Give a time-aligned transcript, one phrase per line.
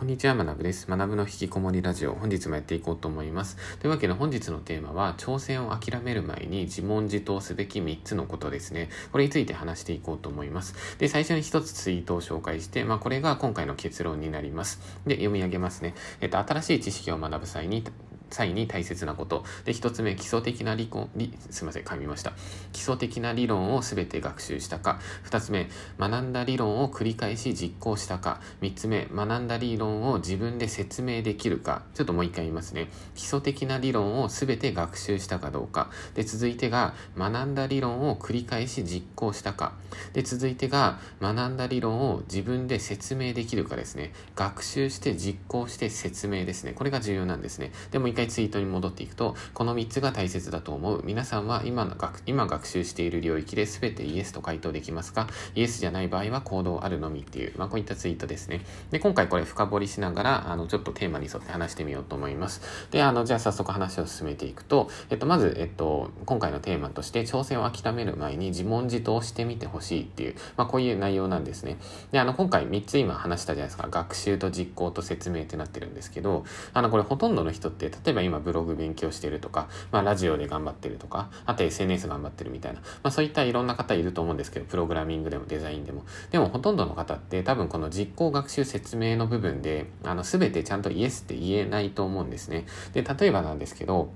[0.00, 0.88] こんにちは、まなぶです。
[0.88, 3.58] まなぶの引きこもりラジオ、本日もやっていこうと思います。
[3.80, 8.88] というわけで本日のテーマは、挑戦を諦める前に自問自答すべき3つのことですね。
[9.12, 10.96] これについて話していこうと思います。
[10.96, 14.80] で、最初に1つツイートを紹介して、まあ、これが今回の結論になります。
[15.06, 15.94] で、読み上げますね。
[16.22, 17.84] えっと、新しい知識を学ぶ際に、
[18.30, 19.44] 際に大切なこと。
[19.64, 21.10] で、一つ目、基礎的な理論、
[21.50, 22.32] すいません、噛みました。
[22.72, 25.00] 基礎的な理論をすべて学習したか。
[25.22, 28.40] 二つ目、学んだ理論を繰り返し実行したか。
[28.60, 31.82] 三つ目、学んだ理論を自分で説明できるか。
[31.94, 32.88] ちょっともう一回言いますね。
[33.14, 35.90] 基礎的な理論をすべて学習したかどうか。
[36.14, 39.74] で、続いてが、学んだ理論を繰り返し実行したか。
[40.12, 44.12] で、続いてが、学んだ理論を自分で説明できるかですね。
[44.36, 46.72] 学習して実行して説明ですね。
[46.72, 47.72] これが重要なんですね。
[47.90, 51.02] でも一回ツイートに戻っていくと、この3つが大切だと思う。
[51.04, 55.28] 皆さんは今の学、今学習している領域で全てイエスと回答できますか？
[55.54, 58.64] イエスじゃない場合は行動あるのみっていう、まあこういったツイートですね。
[58.90, 62.60] で、今回これ深掘りしながら、あの、ちょっとテーマに沿って話してみようと思います。
[62.90, 71.78] で、あの、じゃあ早速話を進めていくと、えっと、まず、えっと、今回のテーマとして、挑戦を諦める前に自問自答してみてほしいっていう、まあこういう内容なんですね。
[72.12, 73.88] で、あの、今回3つ今話したじゃないですか。
[73.90, 86.04] 学習と実行と説明ってなってるんですけど、あの、これほとんどの人って、例えば例えば今ブログ勉強してるとか、まあ、ラジオで頑張ってるとか、あと SNS 頑張ってるみたいな、まあ、そういったいろんな方いると思うんですけど、プログラミングでもデザインでも。
[86.32, 92.66] でも、ほとんどの方って多分この実行学習説明の部分で、あの、すべてちゃんとイエスって言えないと思うんですね。
[92.94, 94.10] で、例えばなんですけど、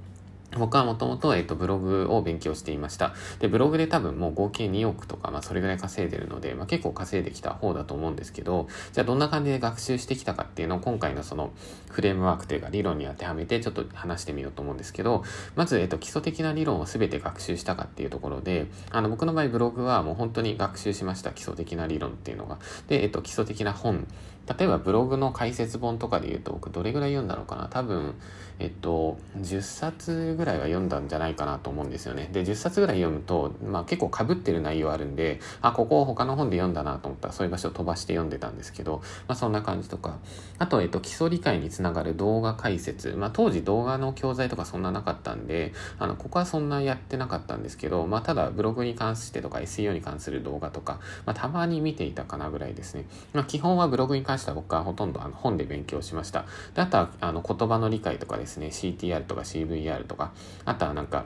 [0.59, 3.15] 僕はもともと、えっと、ブログを勉強していました。
[3.41, 11.53] で、ブログで多分もう合計2億とか、まあ、それぐらい稼いでるので、まあ、結構稼いできた方だと思うんですけど、じゃあどんな感じで学習してきたかっていうのを今回のその
[11.91, 15.25] フレームワークというか理論に当てはめてちょっと話してみようと思うんですけど、
[15.57, 21.33] まず、えっと、基礎的な理論を全て学習したかっていうところで、あの、僕の場合ブログはもう本当に学習しました。
[21.33, 22.59] 基礎的な理論っていうのが。
[22.89, 24.07] で、えっと、基礎的な本。
[24.47, 28.15] 例えばブログの解説本とかで言うと僕どれぐらい読んだのかな多分、
[28.59, 32.29] えっと、10冊ぐらいは読んだんじゃないかなと思うんですよね。
[32.33, 40.19] で、10冊ぐらい読むと、まあ結構被ってる内容あるんで、あ、ここを他の本で読んだなと思ったらそういう場所を飛ばして読んでたんですけど、まあそんな感じとか。
[40.59, 43.15] あと、えっと、基礎理解につながる動画解説。
[43.17, 53.07] まあ当時動画の教材とかそんななかったんで、あの、ここはそんなやってなかったんですけど、まあただブログに関してとか SEO に関する動画とか、まあたまに見ていたかなぐらいですね。
[53.33, 56.45] まあ基本はブログに関関しては僕はほとんどあの本で勉強しました。
[56.75, 60.33] で、あとはあの言葉の理解とかですね、CTR とか CVR とか、
[60.65, 61.25] あとはなんか、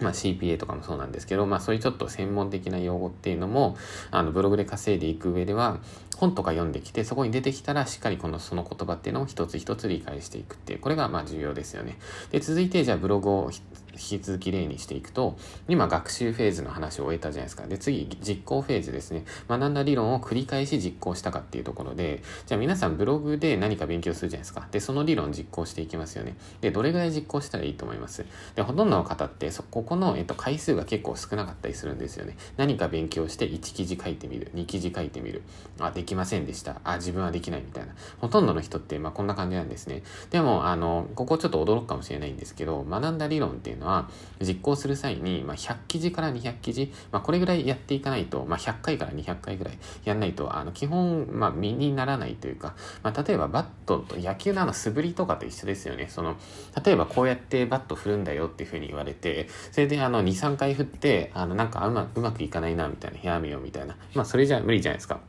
[0.00, 3.76] まあ、CPA とかもそうなんですけど、まあ、そういうちょっと専門的な用語っていうのも、
[4.10, 5.78] あの、ブログで稼いでいく上では、
[6.16, 11.98] 本とか読んできて、そこに出てきたら、しっかりこの、その言葉っていうのを一つ一つ理解していくっていう、これが、まあ、重要ですよね。
[12.32, 13.50] で、続いて、じゃあ、ブログを
[13.92, 15.36] 引き続き例にしていくと、
[15.68, 17.66] 今学習フェーズの話を終えたじゃないですか。
[17.66, 19.24] で、次、実行フェーズですね。
[19.48, 24.66] 学んだ理論を繰り返し実行したかっていうところで、じゃあ皆さんブログで何か勉強するじゃないですか。
[24.70, 26.36] で、その理論実行していきますよね。
[26.60, 28.24] で、どれぐらい実行したらいいと思います？
[28.54, 32.36] で、ほとんどの方って、そ、ここの、えっと、回数が結構少なかったりするんですよね。
[32.56, 35.42] 何か勉強して1記事書いてみる、2記事書いてみる。
[35.78, 36.80] あ、できませんでした。
[36.84, 37.94] あ、自分はできないみたいな。
[38.20, 40.02] ほとんどの人って、まあこんな感じなんですね。
[40.30, 44.08] でも、あの、ここちょっと驚くかもしれないんですけど、学んだ理論っていうのは、
[44.40, 56.06] 実行する際に、まあ、100記事から200記事、まあ、これぐらいやっていかないと、まあ、100回から200回ぐらいやんないと、あの、基本、まあ、身にならないというか、まあ、例えばバットと野球のあの素振りとかと一緒ですよね。
[56.08, 56.36] その、
[56.84, 63.96] 例えばこうやってバット振るんだよっていうふうに言われて、それであの、2、3回振って、あの、なんかうまうまくいかないな、みたいな、やめようみたいな。
[64.14, 65.20] まあ、それじゃ無理じゃないですか。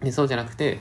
[0.00, 0.80] で、そうじゃなくて、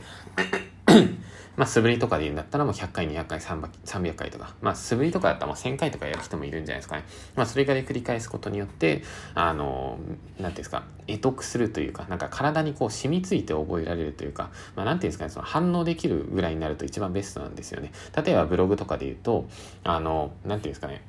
[1.58, 7.04] まあ、素振りとかで言うんだったらもう100回、200回、300回とか、まあ、素振りとかだったらもう1000回とかやる人もいるんじゃないですかね。
[7.36, 9.04] まあ、それぐらい繰り返すことによって、
[9.36, 10.00] あの、
[10.40, 17.92] なんていうんですか、得得するというか、なんか体にこう染みついて覚えられるというか、まあ、なんていうんですかね、その反応できるぐらいになると一番ベストなんですよね。
[18.16, 19.48] 例えばブログとかで言うと、
[19.84, 21.02] あの、なんていうんですかね、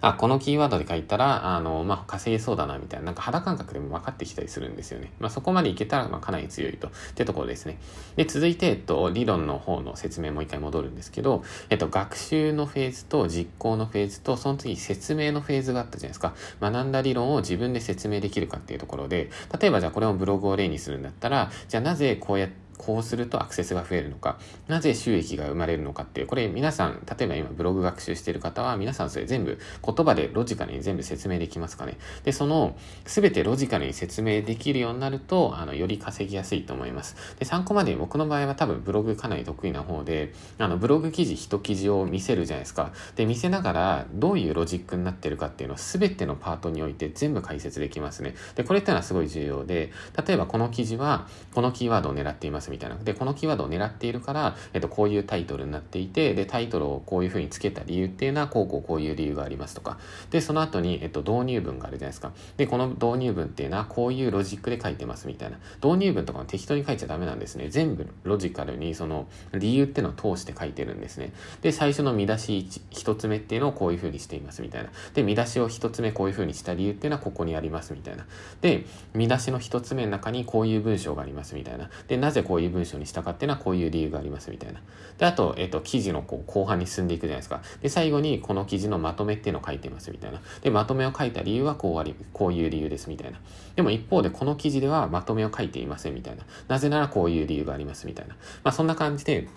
[0.00, 5.12] あ、このキーワードで書いたら、あの、まあ、稼げそうだな、みたいな、なんか肌感覚でも分かってきたりするんですよね。
[5.18, 6.88] まあ、そこまでいけたら、まあ、かなり強いと。
[6.88, 7.78] ってところですね。
[8.16, 16.34] で、続いて、えっと、理論の方の説明もう一回戻るんですけど、えっと、学習のフェーズと実行のフェーズと、その次説明のフェーズがあったじゃないですか。
[16.60, 19.30] 学んだ理論を自分で説明できるかっていうところで、
[19.60, 31.98] 例えばじゃあこれをブログを例にするんだったら、じゃあなぜこうやってこうするとアクセスが増えるのか、なぜ収益が生まれるのかっていう、これ皆さん、例えば今ブログ学習してる方は、皆さんそれ全部言葉でロジカルに全部説明できますかね。
[32.24, 37.36] で、その、すべてロジカルに説明できるようになると、あの、より稼ぎやすいと思います。
[37.38, 42.92] で、参考まで僕の場合は多分ブログかなり得意な方で、あの、ブログ記事一記事を見せるじゃないですか。
[43.14, 48.34] で、見せながら、どういうロジックになってるかっていうのを全てのパートにおいて全部解説できますね。
[48.54, 49.92] で、これってのはすごい重要で、
[50.26, 52.96] 例えばこの記事は、このキーワードを狙っていますみたいな。
[52.96, 59.98] で、このキーワードを狙っているから、えっと、こういうタイトルになっていて、で、タイトルをこういうふうにつけた理由っていうのは、こうこうこういう理由がありますとか。
[60.30, 62.32] で、その後に、えっと、導入文があるじゃないですか。
[62.56, 65.58] で、この導入文っていうのは、こういうロジックで書いてますみたいな。
[65.82, 67.68] 導入文とかも適当に書いちゃダメなんですね。
[67.68, 71.32] 全部ロジカルに、その、理由っていうのを通して書いてるんですね。
[71.62, 74.90] で、最初の見出し 1, つ目っていうのをこういうふうにしていますみたいな。
[75.14, 78.26] で、見出しを1つ目こういうふうにした理由っていうのはここにありますみたいな。
[78.60, 78.84] で、
[79.14, 81.90] 見出しの1つ目の中にこういう文章がありますみたいな。
[82.08, 84.80] で、なぜこういう文章にしたかっていうのはこういう理由がありますみたいな。
[85.18, 87.62] で、あと、えっ、と、記事のこう後半に進んでいくじゃないですか。
[87.82, 90.40] で、最後にこの記事のまとめっていうのを書いてますみたいな。
[90.62, 93.38] で、まとめを書いた理由はこうあり、こういう理由ですみたいな。
[93.76, 96.44] でも一方でこの記事ではまとめを書いていませんみたいな。
[96.68, 98.34] なぜならこういう理由がありますみたいな。
[98.64, 99.48] まあそんな感じで、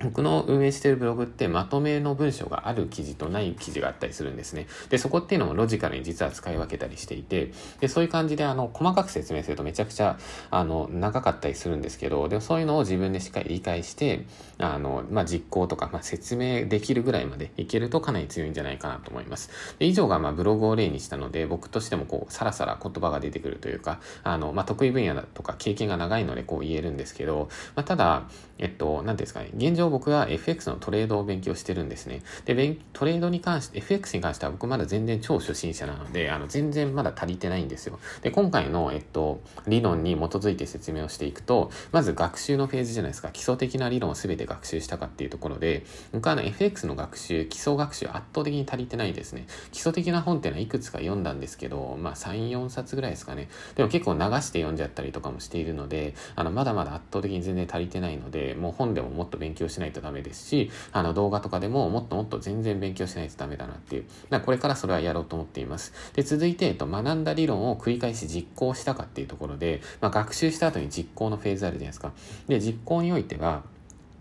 [0.00, 4.66] 僕の運営しているブログってまとめの文章がある記事とない記事があったりするんですね。
[4.90, 10.18] で、そこっていうのもロジカルに実は使い分けたりしていて、で、そういう感じであの、細かく説明するとめちゃくちゃ、
[10.50, 14.26] あの、長かったりするんですけど、でもそういうのを自分でしっかり理解して、
[14.58, 19.50] あの、まあ、実行とか、まあ、説明できるぐらいまでいけるとかなり強いんじゃないかなと思います。
[19.78, 28.24] で、以上がま、ブログを例にしたので、僕としてもこう、さらさら言葉が出てくるというか、あの、まあ、得意分野だとか経験が長いのでこう言えるんですけど、まあ、ただ、
[28.58, 32.22] えっと、何ですかね、現状僕は FX のトレードを勉強してるんですね。
[32.44, 37.98] で、トレードに関して、FX に関しては僕まだ全然超初心者なので、あの、全然まだ足りてないんですよ。
[38.22, 43.30] で、今回の、えっと、理論に基づいて説明をしていくと、まず学習のフェーズじゃないですか。
[43.30, 49.46] 基礎的な理論を全て学習したかっていうところで、僕はあの、FX の学習、基礎学習圧倒的に足りてないですね。
[49.72, 53.48] 基礎的な本っていうのはいくつか読んだんですけど、まあ、3、4冊ぐらいですかね。
[53.74, 64.04] でも結構流して読んじゃったりとかもしているので、あの、まだまだ圧倒的に全然足りてないので、もう本でももっと勉強してしないとダメですし、あの動画とかでももっともっと全然勉強しないとダメだなっていう。
[64.28, 65.92] だこれからそれはやろうと思っています。
[66.14, 72.12] で、続いて、えっと、学んだ理論を繰り返し実行したかっていうところで、まあ、学習した後に実行のフェーズあるじゃないですか。
[72.48, 73.62] で、実行においては、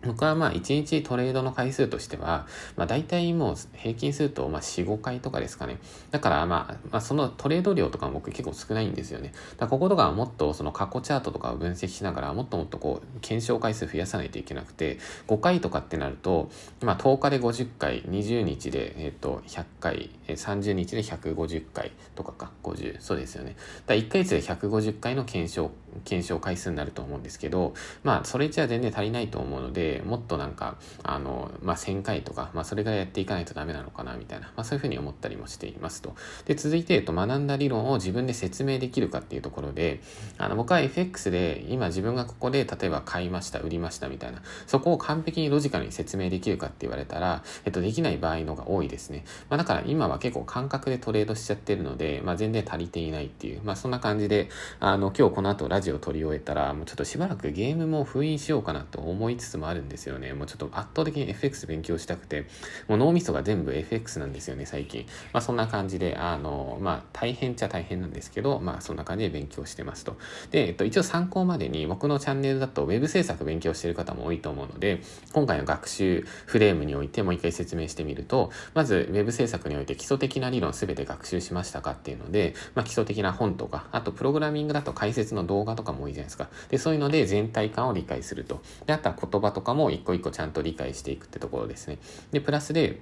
[0.07, 5.77] 僕はまあ1日トレードの回数としては、まあ大体もう平均するとまあ4、5回とかですかね。
[6.11, 9.33] だからまあ、まあそのトレード量とかも僕結構少ないんですよね。
[9.57, 16.49] だこことかはもっとその過去チャートとかを分析しながらもっともっとこう検証回数増やさないといけなくて、5回とかってなると、
[16.81, 23.55] まあ10日で50回、20日でえっと100回、30日で150回とかか、50、そうですよね。
[23.85, 25.71] だ1ヶ月で150回の検証、
[26.05, 27.73] 検証回数になると思うんですけど、
[28.03, 36.15] まあそれじゃ全然足りないと思うので、もっとなんか、あの、まあ、1000回とか、まあ、それぐらいやっていかないとダメなのかな、みたいな、まあ、そういうふうに思ったりもしていますと。
[36.45, 40.01] で、続いて、えっと、学んだ理論を自分で説明できるかっていうところで、
[40.37, 49.25] あの、僕は FX で、今自分がここで、例えば買いました、売りましたみたいな、そこを完璧にロジカルに説明できるかって言われたら、えっと、できない場合のが多いですね。
[49.49, 54.49] まあ、だから今は結構感覚でトレードしちゃってるので、まあ、全然足りていないっていう、まあ、そんな感じで、
[54.79, 60.33] あの、今日この後ラジオを撮り終えたら、もうちょっとしばらくゲームも封印しようかなと思いつつもあるんですよね。
[60.33, 62.47] もうちょっと圧倒的に FX 勉強したくて、
[62.87, 65.05] もう脳みそが全部 FX なんですよね、最近。
[65.33, 70.17] まあそんな感じで、あの、まあ大変っちゃ大変なんですけど、まあそんな感じで勉強してますと。
[70.51, 75.01] で、えっと、一応参考までに僕のチャンネルだと Web 制作勉強してる方も多いと思うので、
[75.33, 86.49] 今回の学習フレームにおいてもう一回説明してみると、まず Web 制作において基礎的な理論すべて学習しましたかっていうので、まあ基礎的な本とか、あとプログラミングだと解説の動画とかも多いじゃないですか。
[86.69, 88.61] で、そういうので全体感を理解すると。
[88.85, 91.99] で、あとは言葉とかかも一個一個ちゃんと理解していくってところですね。
[92.31, 93.01] で、プラスで、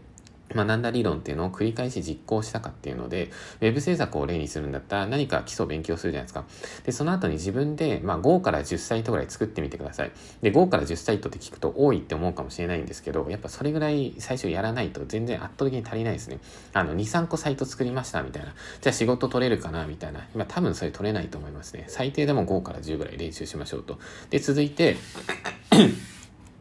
[0.53, 3.31] 学んだ理論っていうのを繰り返し実行したかっていうので、
[3.61, 6.45] ウェブ制作を例にするんだったら何か基礎を勉強するじゃないですか。
[6.83, 10.11] で、その後に自分で、まあ、5から10サイトぐらい作ってみてください。
[10.43, 16.37] で、5から10サイトって聞くと多いって思うかもしれないんですけど、やっぱそれぐらい最初やらないと全然圧倒的に足りないですね。
[16.73, 18.53] あの、2、3個サイト作りましたみたいな。
[18.81, 20.27] じゃあ仕事取れるかなみたいな。
[20.35, 21.85] 今多分それ取れないと思いますね。
[21.87, 23.97] 最低でも5から10ぐらい練習しましょうと。
[24.29, 24.97] で、続いて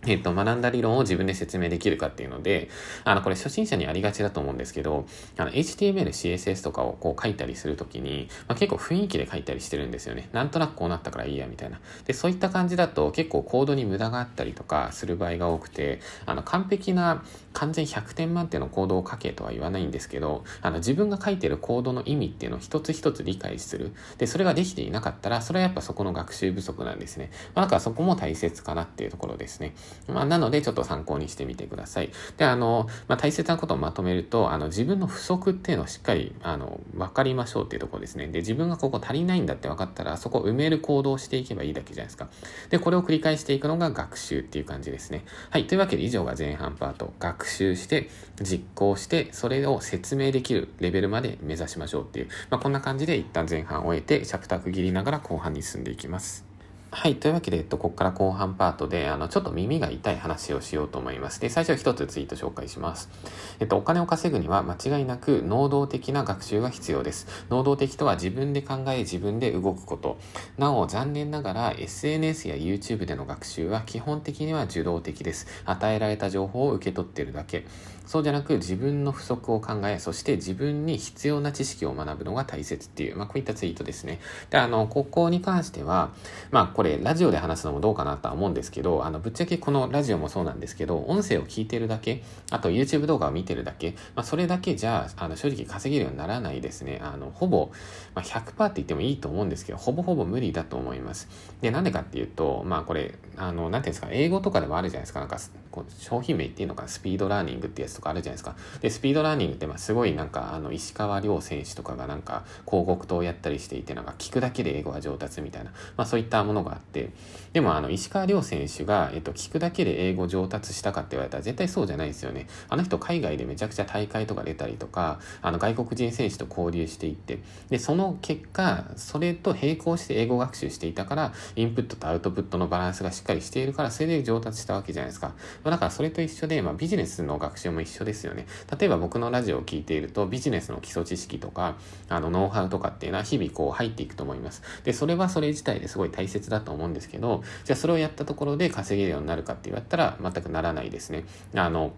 [0.06, 2.68] えっと、学んだ理論を自分で説明できるかっていうので、
[3.04, 5.06] あの、これ初心者にありがちだと思うんですけど、
[5.36, 10.28] あの、HTML、CSS とかをこう書いたりするときに、まあ、結構雰囲気で書いたりしてるんですよね。
[10.32, 11.80] なんとなくこうなったからいいや、みたいな。
[12.06, 23.92] で、そういった感じだと結構コードに無駄があったりとかする場合が多くて、あの、完璧な完全100点満点のコードを書けとは言わないんですけど、あの、自分が書いてるコードの意味っていうのを一つ一つ理解する。
[24.18, 27.30] で、それができていなかったら、それはやっぱそこの学習不足なんですね。
[27.54, 29.74] まあ、だからそこも大切かなっていうところですね。
[30.08, 32.10] まあ、なので、ちょっと参考にしてみてください。
[32.36, 38.26] で、あの、まあ、大切なことをまとめると、あの、自分の不足っていうのをしっかり、あの、分かりましょうっていうところですね。
[38.28, 42.28] で、自分がここ足りないんだって分かったら、そこを埋める行動をしていけばいいだけじゃないですか。
[42.70, 45.24] で、これを繰り返していくのが学習っていう感じですね。
[45.50, 45.66] はい。
[45.66, 47.12] というわけで以上が前半パート。
[47.18, 48.10] 学習して、
[48.42, 56.53] 実行して、それを説明できるレベルまで目指しましょうっていう、まあ、こんな感じで一旦前半を終えて、チャプター区切りながら後半に進んでいきます。
[56.96, 57.16] はい。
[57.16, 61.40] というわけで、えっと、ここから後半パートで、あの、ちょっと耳が痛い話をしようと思います。
[61.40, 63.10] で、最初は一つツイート紹介します。
[63.58, 67.26] えっと、お金を稼ぐには間違いなく能動的な学習が必要です。
[67.50, 70.18] 能動的とは自分で考え、自分で動くこと。
[70.56, 75.48] なお、残念ながら SNS や YouTube での学習は基本的には受動的です。
[75.64, 77.66] 与えられた情報を受け取っているだけ。
[78.06, 84.20] そうじゃなく自分の不足を考え、そして自分に必要な知識を学ぶのが大切っていう、まあ、こういったツイートですね。
[84.50, 86.10] で、あの、ここに関しては、
[86.50, 97.00] まあ、これ、ラジオで話すのもどうかなとは思うんですけど、あの、ぶっちゃけこのラジオもそうなんですけど、音声を聞いてるだけ、あと YouTube 動画を見てるだけ、まあ、それだけじゃ、あの、正直稼げるようにならないですね。
[97.02, 97.70] あの、ほぼ、
[98.14, 101.28] まあ、100%って言ってもいいと思うんですけど、ほぼほぼ無理だと思います。
[101.62, 105.38] で、なんでかっていうと、まあ、これ、あの、なんていうんですか、英語とかでもあるじゃないですか、なんか、
[105.70, 108.56] こう商品名っていうのか、スピードラーニングってやつとかあるじゃないですか。
[108.80, 117.10] で、スピードラーニングって、まあ、すごいなんか、あの、石川遼選手とかがなんか、広告塔をやったりしていて、なんか、聞くだけで英語が上達みたいな、まあ、そういったものがあって、
[117.52, 122.48] でも、あの、石川遼選手が、えっと、聞くだけで英語上達したかって言われたら、絶対そうじゃないですよね。
[122.68, 127.38] あの人、海外でめちゃくちゃ大会とか出たりとか、あの、外国人選手と交流していって、
[127.70, 135.28] で、その結果、それと並行して英語学習していたから、インプットとアウトプットのバランスがしっかりしているから、それで上達したわけじゃないですか。
[135.28, 135.34] ま
[135.68, 138.46] あ、だから、それと一緒で、まあ、ビジネスの学習も一緒ですよね。
[138.78, 141.76] 例えば僕のラジオを聴いていると、ビジネスの基礎知識とか、
[142.08, 144.62] あの、ノウハウとかっていうのは日々こう入っていくと思います。
[144.84, 151.24] で、それはそれ自体ですごい大切だと思うんですけど、じゃあそれをやったところで稼げるようになるかって言われたら、全くならないですね。
[151.54, 151.92] あの、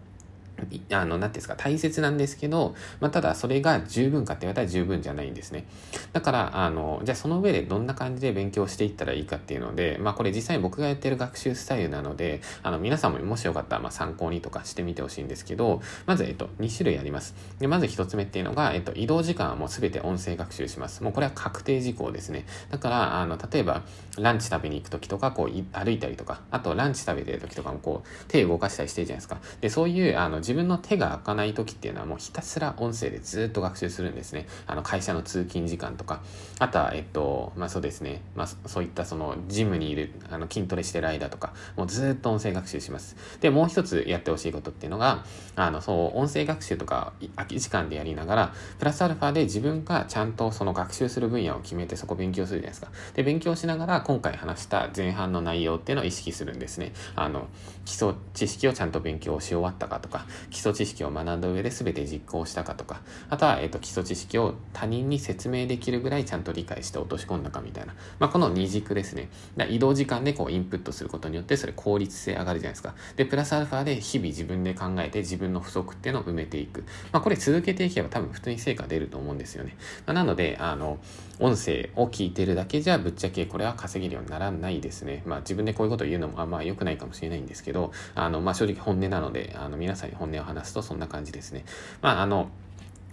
[0.91, 5.65] あの、なんていうんですか、大切なんですけど、まあ、ただそれが十分かって言われたら十分じゃないんですね。
[6.13, 17.35] だから、あの、じゃあその上でどんな感じで勉強していったらいいかっていうので、まあこれ実際に僕がやってる学習スタイルなので、あの、皆さんももしよかったらまあ参考にとかしてみてほしいんですけど、まず、えっと、2種類あります。
[17.59, 21.03] で、まず1つ目っていうのが、えっと、移動時間はもうすべて音声学習します。
[21.03, 22.45] もうこれは確定事項ですね。
[22.71, 23.83] だから、あの、例えば、
[24.17, 29.39] ランチ食べに行く時とか、こう、歩いたりとか、あとランチ食べてる時とかもこう、手動かしたりしてるじゃないですか。
[29.61, 34.47] で、そういう、あの、自分の手が開かない時っていうのはもうひたすら音声でずっと学習するんですね。
[34.65, 36.21] あの会社の通勤時間とか。
[36.59, 38.21] あとは、えっと、まあそうですね。
[38.33, 43.17] まあそういったそのジムにいる、あの筋トレしてる間とか、もうずっと音声学習します。
[43.41, 45.25] で、もう一つやってほしいことっていうのが、
[45.57, 52.87] あの、そう、音声学習とか空き時間でやりながら、プラスアルファで自分がちゃんとその学習する分野を決めてそこ勉強するじゃないですか。
[53.15, 56.93] で、勉強しながら今回話した前半の内容っていうのを意識するんですね。
[57.17, 57.47] あの、
[57.83, 67.95] 基礎知識をちゃんと勉強し終わったかとか、基礎知識を学んだ上で全て実行したかとか、あとは、えっ、と、基礎知識を他人に説明できるぐらいちゃんと理解して落とし込んだかみたいな。
[68.19, 69.29] まあ、この二軸ですね。
[69.55, 72.95] だ移動時間でこうインプットすることによって、それ効率性上がるじゃないですか。
[73.15, 76.83] で、プラスアルファで日々自分で考えて自分の不足っていうのを埋めていく。
[77.11, 79.75] まあ、これ続けていけば多分普通に成果出ると思うんですよね。
[80.05, 80.99] まあ、なので、あの、
[81.39, 85.23] 音声を聞いてるだけじゃぶっちゃけこれは稼げるようにならないですね。
[85.25, 91.65] まあ自分でこういうことを言うのもあんま良くないかもしれないんですけど、あの、まあ正直本音なので、あの皆さんに本音を話すとそんな感じですね。
[92.01, 92.49] まああの、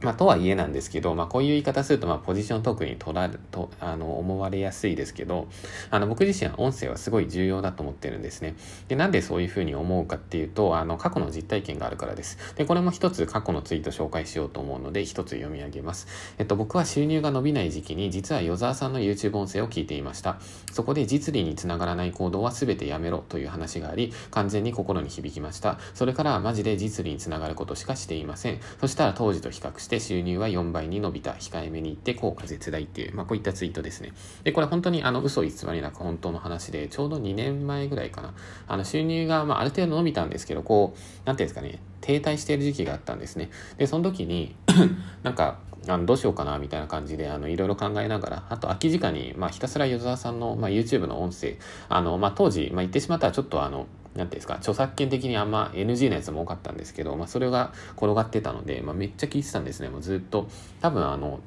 [0.04, 5.48] まあ、とはいえなんですけど、まあ、こういう言い方すると、まあ、ポジショントークに取られ、と、あの、思われやすいですけど、
[5.90, 8.54] あの、僕自身は音声はすごい重要だと思ってるんですね。
[8.88, 12.38] で、なんでそういうふうに思うかっていうと、あの、過去の実体験があるからです。
[12.56, 16.06] で、これも一つ過去のツイート紹介しようと思うので、一つ読み上げます。
[16.38, 20.38] えっと、僕は収入が伸びない時期に、実は与沢さんの YouTube 音声を聞いていました。
[20.72, 25.78] そこで実利につながらない行動は全てやめろという話があり、完全に心に響きました。
[25.94, 28.60] それからマジで実利につながることしかしていません。
[28.80, 34.12] そしたら当時と比較して収入は4倍に伸びた、控えめに言って効果絶大っていう、まあこういったツイートですね。
[34.42, 38.34] で、これ本当にあの嘘偽りなく本当の話で、ちょうど2年前ぐらいかな。
[38.66, 43.50] あの収入がまあある程度伸びたんですけど、こう、なんていうんですかね、停滞している時期があったんですね。
[43.78, 44.54] で、その時に
[45.22, 51.56] なんか、あのどうしようかなみたいな感じであのいろいろ考えながらあと空き時間に、まあ、ひたすら与沢さんの、まあ、YouTube の音声
[51.88, 60.48] あの、まあ、当時、まあ、言ってしまったらちょっとあのなんていうんですか、著作権的にあんま NG なやつも多かったんですけど、まあそれが転がってたので、まあめっちゃ聞いてたんですね、もうずっと。
[60.80, 61.40] 多分あの、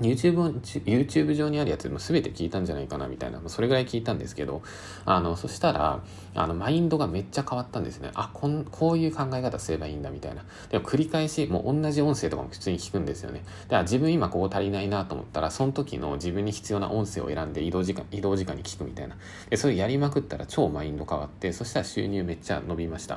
[0.00, 4.62] YouTube, YouTube 上にあるやつでも全て聞いたんじゃないかなみたいな、それぐらい聞いたんですけど、
[5.04, 6.02] あの、そしたら、
[6.34, 8.10] あの、マインドがめっちゃ変わったんですね。
[8.14, 10.44] あ、こん、こういう考え方すればいいんだみたいな。
[10.70, 13.42] でも繰り返し、もう同じ音声とかも普通に聞くんですよね。
[13.64, 19.16] だから自分今ここ足りないなと思ったら、その時の自分に必要な音声を選んで移動時間、移動時間に聞くみたいな。
[19.50, 23.16] で、それやりまくったら超マインド変わって、そしたら収入めっちゃ伸びました。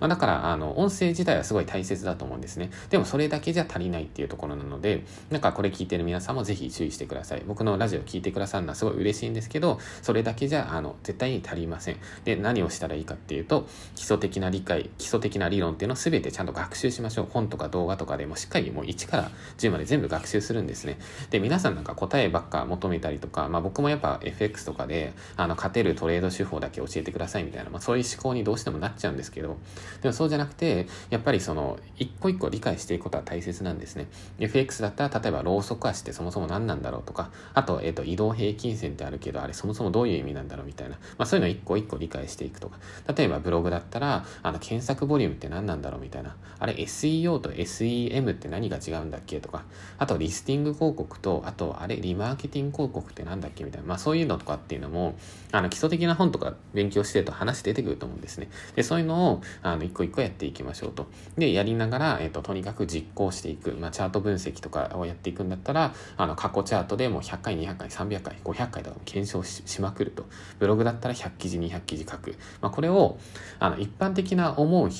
[0.00, 2.70] まあ、だから、あの、音声自体はすごい大切だと思うんですね。
[2.90, 7.42] でもそれだけじゃ足りないっていうところなので、なんかこれ聞いてる皆さんさんもぜひ注意してください。
[7.46, 11.96] 僕のラジオ聞いてくださるのはすごい嬉しいんですけど、それだけじゃ、あの、絶対に足りません。
[12.24, 17.26] で、何をしたらいいかっていうと、基礎的な理解、基礎的な理論っていうのを全てちゃんと学習しましょう。
[17.30, 20.98] 本とか動画とかでもしっかりもう1から10まで全部学習するんですね。
[21.30, 29.56] で、皆さんなんか答えばっか求めたりとか、まあ僕もやっぱ FX とかで、あの、勝てるトレード手法だけ教えてくださいみたいな、まあそういう思考にどうしてもなっちゃうんですけど、
[30.02, 34.06] でもそうじゃなくて、やっぱりその、一個一個理解していくことは大切なんですね。
[34.38, 42.78] FX だったら、例えばローソク足ってそもそも何なんだろうとか、あと、えっ、ー、と、移動平均線ってあるけど、あれそもそもどういう意味なんだろうみたいな、まあそういうの一個一個理解していくとか、
[43.16, 49.64] 例えばブログだったら、あの、検索ボリュームって何なんだろうみたいな、あれ SEO と SEM って何が違うんだっけとか、
[49.98, 55.14] あとリスティング広告と、あと、あれリマーケティング広告って何だっけみたいな、まあそういうのとかっていうのも、
[55.52, 58.48] あの、基礎的な本とか勉強してると話出てくると思うんですね。
[58.74, 61.06] で、そういうのを、あの、一個一個やっていきましょうと。
[61.36, 63.72] で、やりながら、えっ、ー、と、とにかく実行していく。
[63.72, 70.26] まあ、チャート分析とかをやっていくんだったら、あの、過去チャートでもう100回、200回、300回、500回とか検証しまくると。
[70.58, 72.36] ブログだったら100記事、200記事書く。
[72.60, 73.18] まあ、これを、
[73.58, 74.90] あの、一般的な思う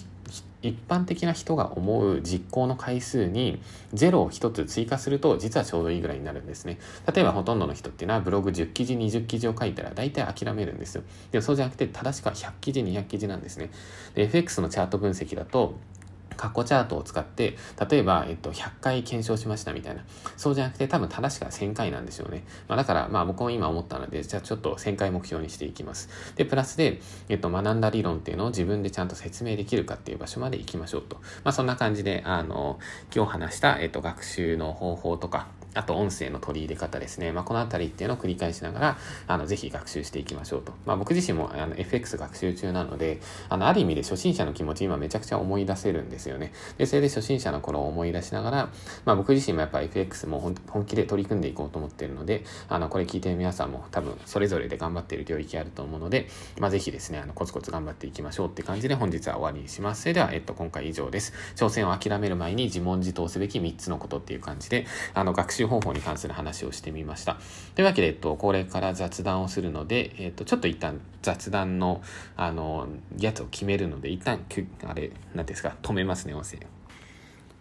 [0.63, 3.61] 一般的な人が思う実行の回数に
[3.93, 6.79] 0を1つ追加すると実はちょうどいいぐらいになるんですね。
[7.13, 11.03] 例えばほとんどの人っていうのはブログ10記事、20記事を書いたら大体諦めるんですよ。
[11.33, 13.71] でもそうじゃなくて正しくは100記事、200記事なんですね。
[14.15, 15.75] で、FX のチャート分析だと
[16.37, 17.57] 過去チャートを使って、
[17.91, 20.05] 例えば、えっと、100回検証しましたみたいな。
[20.37, 22.45] そうじゃなくて、多分正しくは1000回なんでしょうね。
[22.69, 26.09] まあ、だから、まあ、僕も今思ったので、じゃあちょっと1000回目標にしていきます。
[26.37, 31.17] で、プラスで、えっと、学んだ理論っていうのを自分でちゃんと説明できるかっていう場所まで行きましょうと。
[31.45, 32.79] まあ、そんな感じで、あの、
[33.15, 37.33] 今日話した、えっと、学習の方法とか、あと音声の取り入れ方ですね。
[37.33, 40.73] まあ、このあたりっていうのを繰り返しながら、あの、ぜひ学習していきましょうと。
[40.85, 46.53] まあ、僕自身もあの FX 学習中なので、あの、ある意味で初心者の気持ち今めちゃくちゃ思い出せるんですよね。
[46.79, 48.69] で、それで初心者の頃を思い出しながら、
[49.05, 60.03] まあ、僕自身もやっぱ FX も本気で取り組んでいこうと思ってるので、あの、これ聞いてる皆さんも多分それぞれで頑張っている領域あると思うので、まあ、ぜひですね、あの、コツコツ頑張っていきましょうって感じで本日は終わりにします。
[60.03, 61.33] それでは、えっと、今回以上です。
[61.57, 67.39] 挑戦を諦める前に自問自答すべき3つのことっていう感じで、あの、学習方法に関する話をしてみました。
[67.75, 72.03] というわけで、えっと、これから雑談をするので、えっと、ちょっと一旦雑談の、
[72.37, 74.41] あの、やつを決めるので、一旦、
[74.87, 76.59] あれ、何ですか、止めますね、音声。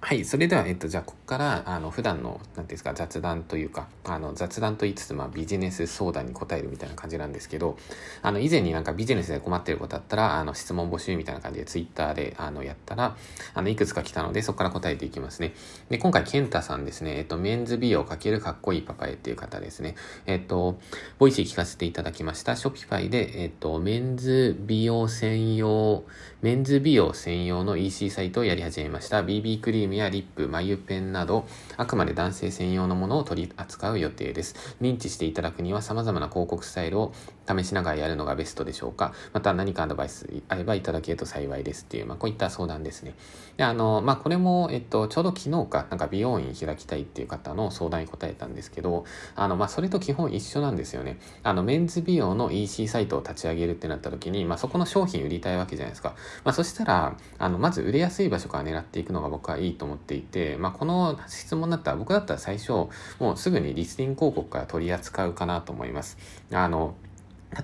[0.04, 0.26] はい。
[0.26, 7.78] それでは、えっと、じゃあ、ここから、あの、普段の、なんですか、雑談というか、あの、雑談と言いつつ、まあ、ビジネス相談に答えるみたいな感じなんですけど、
[8.24, 13.16] あの、以前になんかビジネスで困ってることあったら、あの、質問募集みたいな感じで、ツイッターで、あの、やったら、
[13.54, 15.54] あの、いくつか来たので、そこから答えていきますね。
[15.92, 19.94] で、今回、ケンタさんですね、えっと、メンズ美容かけるかっこいいパパへっていう方ですね。
[20.26, 20.80] えっと、
[21.20, 26.06] Voicy 聞かせていただきました、 Shopify で、えっと、メンズ美容専用、
[26.42, 29.22] メンズ美容専用の EC サイトをやり始めました。
[29.22, 31.46] BB クリームやリップ、眉ペンなど、
[31.78, 34.76] あくまで男性専用のものを取り扱う予定です。
[34.82, 37.14] 認知していただくには様々な広告スタイルを
[37.48, 39.14] 試しながらやるのがベストでしょうか。
[39.34, 43.16] また何かアドバイスあればいただけると幸いですっていう、まあこういった相談ですね。
[43.58, 51.20] で、あの、まあこれも、えっと、ちょうど昨日か、なんか美容院開きたいっていう方の相談に答えたんですけど、あの、まあそれと基本一緒なんですよね。
[51.44, 56.16] あの、メンズ美容の EC サイトを立ち上げるってなった時に、まあそこの商品売りたいわけじゃないですか。
[56.44, 66.20] まあそしたら、あの、まず売れやすい場所から狙っていくのが僕はいいとと思っていて、まあこの質問だったら僕だったら最初もうすぐにリスティング広告から取り扱うかなと思います。
[66.54, 66.94] あの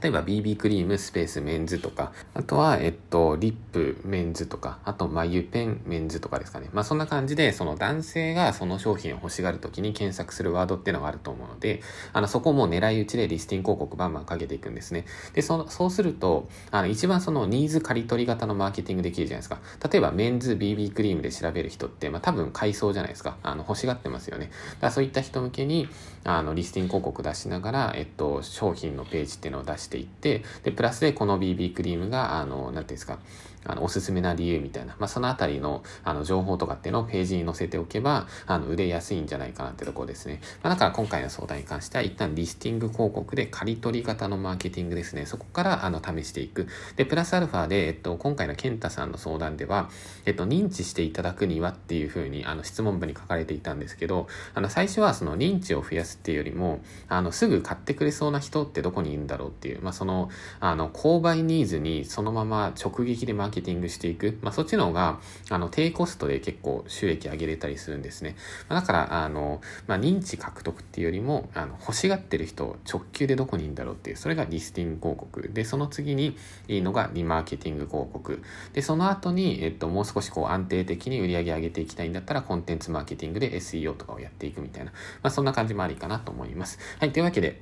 [0.01, 6.69] 例えば BB クリームスペースメンズとか、あとは、えっと、リップメンズとか、あと眉ペンメンズとかですかね。
[6.73, 15.05] まあそんな感じで、その男性がその商品を欲しがるときに検索するワードっていうのがあると思うので、あの、そこも狙い撃ちでリスティング広告バンバンかけていくんですね。
[15.33, 19.59] で、そのそうすると、あの、一番そのニーズ刈り取り型のマーケティングできるじゃないですか。
[19.89, 23.37] 例えばメンズ BB クリームで調べる人って、まあ多分買いそうじゃないですか。
[23.41, 24.51] あの、欲しがってますよね。
[24.81, 25.87] だそういった人向けに、
[26.25, 33.19] あの、リスティング広告出しながら、えっと、商品のページっていうのを出していって、で、プラスでこの BB クリームが、あの、なんていうんですか、
[33.65, 40.41] あの、おすすめな理由みたいな、まあ、そのあたりの、あの、情報とかっていうのをページに載せておけば、あの、売れやすいんじゃないかなってところですね。
[40.63, 45.25] まあ、だから今回の相談に関しては、一旦リスティング広告で刈り取り型のマーケティングですね。
[45.25, 46.67] そこから、あの、試していく。
[46.95, 49.89] で、プラスアルファで、えっと、今回の健太さんの相談では、
[50.25, 64.37] えっと、認知していただくにはっていうふうに、あの、質問文に書かれていたんですけど、あの、最初はその認知を増やすっていうよりも、あの、すぐ買ってくれそうな人ってどこにいるんだろうっていう、まあ、その、あの、購買ニーズにそのまま直撃でマーーケティングしていく。
[64.41, 68.35] まあ、そっちの方が、あの、低コストで結構収益上げれたりするんですね。
[68.69, 75.49] まあ、だから、あの、まあ、認知獲得っていうよりも、あの、欲しがってる人、直球でどこにいるんだろうっていう、それがリスティング広告。
[75.53, 78.41] で、その次にいいのがリマーケティング広告。
[78.73, 86.79] で、その後に、えっと、もう少しこう安定的に売り上げ上げていきたいんだったら、コンテンツマーケティングで SEO とかをやっていくみたいな、まあ、そんな感じもありかなと思います。
[86.99, 87.61] はい、というわけで、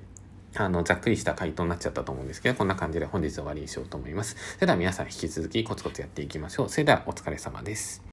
[0.57, 4.35] あの、ざっくりした回答になっちゃったと思うんですけど、こんな感じで本日終わりにしようと思います。
[4.55, 6.69] それでは皆さん引き続きコツコツやっていきましょう。
[6.69, 8.03] それではお疲れ様です。